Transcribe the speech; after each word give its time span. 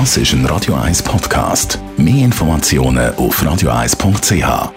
Das 0.00 0.16
ist 0.16 0.32
ein 0.32 0.44
Radio 0.46 0.74
1 0.74 1.04
Podcast. 1.04 1.78
Mehr 1.96 2.24
Informationen 2.24 3.14
auf 3.14 3.40
radio1.ch. 3.40 4.72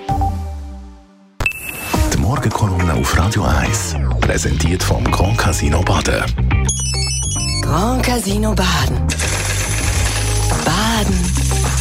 Die 2.13 2.17
Morgenkolumne 2.19 2.93
auf 2.93 3.17
Radio 3.17 3.41
1 3.41 3.95
präsentiert 4.21 4.83
vom 4.83 5.03
Grand 5.05 5.35
Casino 5.35 5.81
Baden. 5.81 6.23
Grand 7.63 8.03
Casino 8.03 8.53
Baden. 8.53 9.07
Baden 10.63 11.19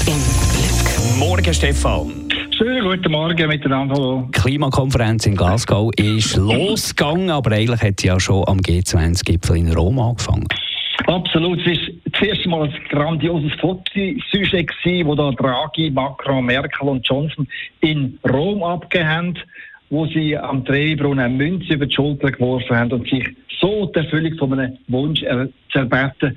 im 0.07 0.23
Glück. 0.55 1.19
Morgen, 1.19 1.53
Stefan. 1.53 2.31
Schönen 2.57 2.89
guten 2.89 3.13
Morgen 3.13 3.49
miteinander. 3.49 3.97
Hallo. 3.97 4.31
Die 4.35 4.41
Klimakonferenz 4.41 5.27
in 5.27 5.37
Glasgow 5.37 5.93
ist 5.97 6.37
losgegangen, 6.37 7.29
aber 7.29 7.53
eigentlich 7.53 7.83
hat 7.83 8.01
sie 8.01 8.07
ja 8.07 8.19
schon 8.19 8.49
am 8.49 8.61
G20-Gipfel 8.61 9.59
in 9.59 9.75
Rom 9.75 9.99
angefangen. 9.99 10.49
Absolut. 11.07 11.61
Es 11.67 11.79
das 11.79 11.96
erste 12.29 12.49
Mal 12.49 12.65
ein 12.65 12.75
grandioses 12.89 13.53
Fotosujet, 13.61 14.71
wo 15.05 15.15
da 15.15 15.31
Draghi, 15.31 15.91
Macron, 15.91 16.45
Merkel 16.45 16.89
und 16.89 17.07
Johnson 17.07 17.47
in 17.81 18.19
Rom 18.29 18.63
abgegeben 18.63 19.09
haben, 19.09 19.35
wo 19.91 20.07
sie 20.07 20.37
am 20.37 20.65
Treibrunnen 20.65 21.25
eine 21.25 21.35
Münze 21.35 21.75
über 21.75 21.87
die 21.87 21.95
Schulter 21.95 22.31
geworfen 22.31 22.77
haben 22.77 22.93
und 22.93 23.09
sich 23.09 23.29
so 23.61 23.87
die 23.87 24.01
Erfüllung 24.01 24.37
von 24.39 24.53
einem 24.53 24.79
Wunsch 24.89 25.23
erbeten 25.23 26.37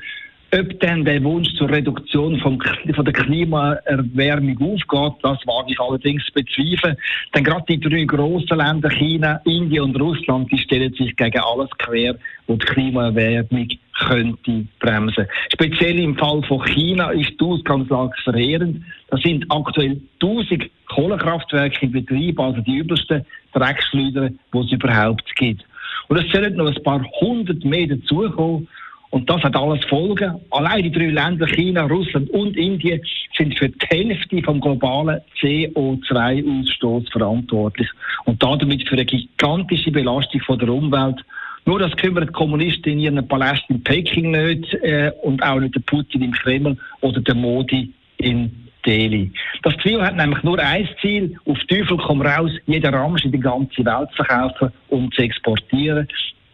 ob 0.52 0.80
dann 0.80 1.06
der 1.06 1.24
Wunsch 1.24 1.54
zur 1.56 1.70
Reduktion 1.70 2.40
vom, 2.40 2.60
von 2.96 3.06
der 3.06 3.14
Klimaerwärmung 3.14 4.58
aufgeht, 4.58 5.20
das 5.22 5.38
wage 5.46 5.72
ich 5.72 5.80
allerdings 5.80 6.26
zu 6.26 6.34
bezweifeln. 6.34 6.98
Denn 7.36 7.44
gerade 7.44 7.66
die 7.70 7.80
drei 7.80 8.04
grossen 8.06 8.58
Länder, 8.58 8.90
China, 8.90 9.40
Indien 9.46 9.84
und 9.84 10.02
Russland, 10.02 10.52
die 10.52 10.58
stellen 10.58 10.94
sich 10.94 11.16
gegen 11.16 11.40
alles 11.40 11.70
quer, 11.78 12.16
wo 12.48 12.56
die 12.56 12.66
Klimaerwärmung 12.66 13.68
könnte 14.08 14.66
bremsen. 14.80 15.28
Speziell 15.54 16.00
im 16.00 16.16
Fall 16.16 16.42
von 16.44 16.64
China 16.66 17.12
ist 17.12 17.32
die 17.40 17.46
Ausgangslage 17.46 18.14
verheerend. 18.24 18.82
Da 19.10 19.18
sind 19.18 19.46
aktuell 19.50 20.00
1000 20.22 20.70
Kohlekraftwerke 20.88 21.86
in 21.86 21.92
Betrieb, 21.92 22.40
also 22.40 22.62
die 22.62 22.78
übelsten 22.78 23.26
Dreckschleuder, 23.54 24.30
die 24.30 24.58
es 24.58 24.72
überhaupt 24.72 25.36
gibt. 25.36 25.64
Und 26.08 26.18
es 26.18 26.32
sollen 26.32 26.56
noch 26.56 26.68
ein 26.68 26.84
paar 26.84 27.04
hundert 27.22 27.64
mehr 27.64 27.88
dazukommen. 27.88 28.68
Und 29.12 29.28
das 29.28 29.42
hat 29.42 29.56
alles 29.56 29.84
Folgen. 29.86 30.40
Allein 30.52 30.84
die 30.84 30.92
drei 30.92 31.08
Länder, 31.08 31.48
China, 31.48 31.86
Russland 31.86 32.30
und 32.30 32.56
Indien, 32.56 33.02
sind 33.36 33.58
für 33.58 33.70
die 33.70 33.88
Hälfte 33.88 34.42
vom 34.44 34.62
globalen 34.62 35.20
CO2-Ausstoß 35.42 37.12
verantwortlich. 37.12 37.90
Und 38.26 38.42
damit 38.44 38.88
für 38.88 38.94
eine 38.94 39.06
gigantische 39.06 39.92
Belastung 39.92 40.42
von 40.42 40.60
der 40.60 40.70
Umwelt. 40.70 41.26
Nur 41.70 41.78
das 41.78 41.96
kümmert 41.98 42.30
die 42.30 42.34
Kommunisten 42.34 42.94
in 42.94 43.00
ihren 43.00 43.28
Palästen 43.28 43.76
in 43.76 43.84
Peking 43.84 44.32
nicht 44.32 44.74
äh, 44.82 45.12
und 45.22 45.44
auch 45.44 45.60
nicht 45.60 45.76
der 45.76 45.82
Putin 45.82 46.24
im 46.24 46.32
Kreml 46.32 46.76
oder 47.02 47.22
der 47.22 47.36
Modi 47.36 47.94
in 48.18 48.50
Delhi. 48.88 49.32
Das 49.62 49.78
Trio 49.78 50.02
hat 50.02 50.16
nämlich 50.16 50.42
nur 50.42 50.58
ein 50.58 50.90
Ziel, 51.00 51.38
auf 51.46 51.60
Teufel 51.70 51.98
komm 51.98 52.24
raus, 52.24 52.50
jeden 52.66 52.92
Ramsch 52.92 53.24
in 53.24 53.34
die 53.34 53.40
ganze 53.40 53.86
Welt 53.86 54.10
zu 54.16 54.24
verkaufen 54.24 54.72
und 54.88 55.14
zu 55.14 55.22
exportieren. 55.22 56.08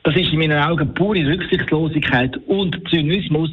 Das 0.04 0.18
ist 0.18 0.34
in 0.34 0.40
meinen 0.40 0.62
Augen 0.62 0.94
pure 0.94 1.26
Rücksichtslosigkeit 1.26 2.36
und 2.48 2.78
Zynismus. 2.90 3.52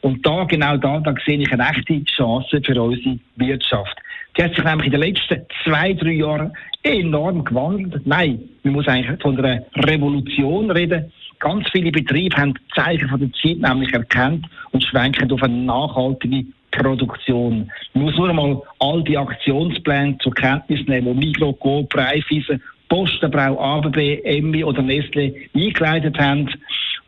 Und 0.00 0.26
da, 0.26 0.44
genau 0.44 0.78
da, 0.78 0.98
da 0.98 1.14
sehe 1.26 1.38
ich 1.38 1.52
eine 1.52 1.68
echte 1.68 2.02
Chance 2.04 2.62
für 2.64 2.82
unsere 2.82 3.18
Wirtschaft. 3.36 3.98
Die 4.36 4.42
hat 4.42 4.54
sich 4.54 4.64
nämlich 4.64 4.86
in 4.86 4.92
den 4.92 5.00
letzten 5.00 5.42
zwei, 5.64 5.92
drei 5.92 6.12
Jahren 6.12 6.52
enorm 6.82 7.44
gewandelt. 7.44 8.06
Nein, 8.06 8.40
man 8.62 8.74
muss 8.74 8.88
eigentlich 8.88 9.20
von 9.20 9.38
einer 9.38 9.62
Revolution 9.76 10.70
reden. 10.70 11.12
Ganz 11.38 11.68
viele 11.70 11.90
Betriebe 11.90 12.36
haben 12.36 12.54
die 12.54 12.74
Zeichen 12.74 13.08
von 13.08 13.20
der 13.20 13.32
Zeit 13.32 13.58
nämlich 13.58 13.92
erkannt 13.92 14.46
und 14.70 14.82
schwenken 14.84 15.30
auf 15.32 15.42
eine 15.42 15.56
nachhaltige 15.56 16.46
Produktion. 16.70 17.70
Man 17.94 18.04
muss 18.04 18.16
nur 18.16 18.30
einmal 18.30 18.62
all 18.78 19.02
die 19.04 19.18
Aktionspläne 19.18 20.16
zur 20.18 20.32
Kenntnis 20.32 20.86
nehmen, 20.86 21.20
die 21.20 21.26
Migros, 21.26 21.58
Coop, 21.58 21.94
Raiffeisen 21.94 22.62
Postenbrau, 22.92 23.58
ABB, 23.58 24.20
Emmi 24.22 24.62
oder 24.62 24.82
Nestle 24.82 25.34
eingeleitet 25.54 26.18
haben, 26.18 26.50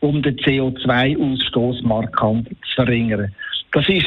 um 0.00 0.22
den 0.22 0.36
CO2-Ausstoß 0.36 1.82
markant 1.86 2.48
zu 2.48 2.74
verringern. 2.74 3.34
Das 3.72 3.86
ist 3.90 4.06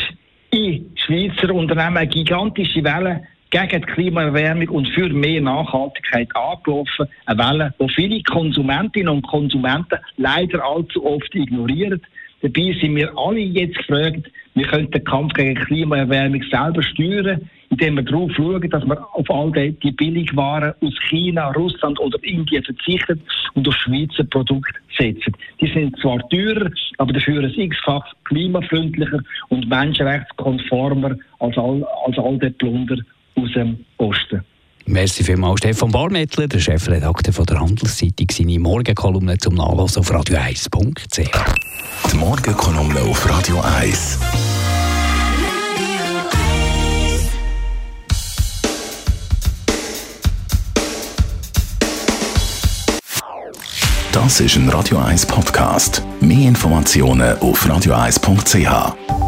in 0.51 0.91
Schweizer 0.95 1.53
Unternehmen 1.53 1.97
eine 1.97 2.07
gigantische 2.07 2.83
Welle 2.83 3.27
gegen 3.49 3.81
die 3.81 3.87
Klimaerwärmung 3.93 4.69
und 4.69 4.87
für 4.89 5.09
mehr 5.09 5.41
Nachhaltigkeit 5.41 6.29
angelaufen. 6.35 7.07
Eine 7.25 7.39
Welle, 7.39 7.73
die 7.79 7.89
viele 7.93 8.23
Konsumentinnen 8.23 9.09
und 9.09 9.27
Konsumenten 9.27 9.99
leider 10.17 10.63
allzu 10.63 11.05
oft 11.05 11.33
ignorieren. 11.33 12.01
Dabei 12.41 12.75
sind 12.79 12.95
wir 12.95 13.17
alle 13.17 13.39
jetzt 13.39 13.77
gefragt, 13.77 14.29
wir 14.53 14.65
können 14.65 14.91
den 14.91 15.03
Kampf 15.03 15.33
gegen 15.33 15.55
Klimaerwärmung 15.55 16.43
selber 16.51 16.83
steuern, 16.83 17.49
indem 17.69 17.95
wir 17.95 18.03
darauf 18.03 18.31
schauen, 18.33 18.69
dass 18.69 18.85
wir 18.85 19.07
auf 19.13 19.29
all 19.29 19.51
die, 19.51 19.71
die 19.83 19.91
Billigwaren 19.91 20.73
aus 20.81 20.93
China, 21.09 21.51
Russland 21.51 21.99
oder 21.99 22.17
Indien 22.23 22.63
verzichten 22.63 23.21
und 23.53 23.67
auf 23.67 23.75
Schweizer 23.75 24.23
Produkte 24.23 24.73
setzen. 24.97 25.33
Die 25.61 25.71
sind 25.73 25.99
zwar 25.99 26.27
teurer, 26.29 26.69
aber 26.97 27.13
dafür 27.13 27.43
ein 27.43 27.53
x-fach 27.53 28.05
klimafreundlicher 28.25 29.19
und 29.49 29.67
menschenrechtskonformer 29.67 31.17
als 31.39 31.57
all, 31.57 31.85
als 32.05 32.17
all 32.17 32.37
der 32.37 32.51
Plunder 32.51 32.97
aus 33.37 33.51
dem 33.53 33.85
Osten. 33.97 34.43
Merci 34.85 35.23
vielmals, 35.23 35.59
Stefan 35.59 35.91
Barmettler, 35.91 36.47
der 36.47 36.59
Chefredakteur 36.59 37.33
von 37.33 37.45
der 37.45 37.59
Handelszeitung, 37.59 38.27
seine 38.31 38.57
Morgenkolumne 38.57 39.37
zum 39.37 39.55
Nachlassen 39.55 39.99
auf 39.99 40.11
radio1.ch. 40.11 41.29
Die 42.11 42.15
Morgenkolumne 42.15 43.01
auf 43.01 43.29
Radio 43.29 43.59
1. 43.59 44.19
Das 54.13 54.39
ist 54.39 54.55
ein 54.55 54.69
Radio 54.69 54.97
1 54.99 55.25
Podcast. 55.25 56.01
Mehr 56.21 56.47
Informationen 56.47 57.37
auf 57.39 57.65
radio1.ch. 57.65 59.26